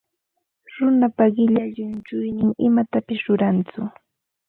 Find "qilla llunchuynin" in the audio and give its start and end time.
1.35-2.49